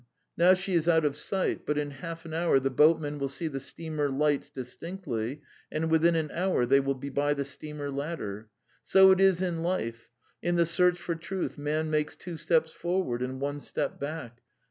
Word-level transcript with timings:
Now 0.35 0.55
she 0.55 0.73
is 0.73 0.87
out 0.87 1.05
of 1.05 1.15
sight, 1.15 1.63
but 1.63 1.77
in 1.77 1.91
half 1.91 2.25
an 2.25 2.33
hour 2.33 2.59
the 2.59 2.71
boatmen 2.71 3.19
will 3.19 3.29
see 3.29 3.47
the 3.47 3.59
steamer 3.59 4.09
lights 4.09 4.49
distinctly, 4.49 5.43
and 5.71 5.91
within 5.91 6.15
an 6.15 6.31
hour 6.31 6.65
they 6.65 6.79
will 6.79 6.95
be 6.95 7.09
by 7.09 7.35
the 7.35 7.45
steamer 7.45 7.91
ladder. 7.91 8.49
So 8.83 9.11
it 9.11 9.19
is 9.19 9.43
in 9.43 9.61
life.... 9.61 10.09
In 10.41 10.55
the 10.55 10.65
search 10.65 10.97
for 10.97 11.13
truth 11.13 11.55
man 11.59 11.91
makes 11.91 12.15
two 12.15 12.37
steps 12.37 12.73
forward 12.73 13.21
and 13.21 13.39
one 13.39 13.59
step 13.59 13.99
back. 13.99 14.41